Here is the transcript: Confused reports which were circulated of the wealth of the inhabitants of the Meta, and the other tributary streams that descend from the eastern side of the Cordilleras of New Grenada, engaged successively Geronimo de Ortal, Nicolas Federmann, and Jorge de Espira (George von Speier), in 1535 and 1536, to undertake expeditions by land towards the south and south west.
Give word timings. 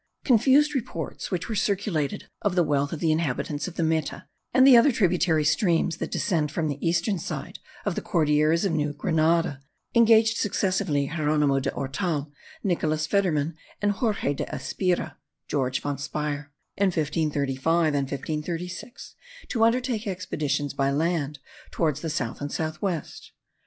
Confused 0.23 0.73
reports 0.73 1.29
which 1.29 1.47
were 1.47 1.53
circulated 1.53 2.27
of 2.41 2.55
the 2.55 2.63
wealth 2.63 2.91
of 2.91 2.99
the 3.01 3.11
inhabitants 3.11 3.67
of 3.67 3.75
the 3.75 3.83
Meta, 3.83 4.25
and 4.51 4.65
the 4.65 4.75
other 4.75 4.91
tributary 4.91 5.43
streams 5.43 5.97
that 5.97 6.09
descend 6.09 6.51
from 6.51 6.67
the 6.69 6.83
eastern 6.83 7.19
side 7.19 7.59
of 7.85 7.93
the 7.93 8.01
Cordilleras 8.01 8.65
of 8.65 8.71
New 8.71 8.93
Grenada, 8.93 9.61
engaged 9.93 10.37
successively 10.39 11.07
Geronimo 11.15 11.59
de 11.59 11.69
Ortal, 11.75 12.31
Nicolas 12.63 13.05
Federmann, 13.05 13.53
and 13.79 13.91
Jorge 13.91 14.33
de 14.33 14.45
Espira 14.47 15.17
(George 15.47 15.81
von 15.81 15.97
Speier), 15.99 16.47
in 16.77 16.87
1535 16.87 17.93
and 17.93 18.05
1536, 18.09 19.13
to 19.49 19.63
undertake 19.63 20.07
expeditions 20.07 20.73
by 20.73 20.89
land 20.89 21.37
towards 21.69 22.01
the 22.01 22.09
south 22.09 22.41
and 22.41 22.51
south 22.51 22.81
west. 22.81 23.33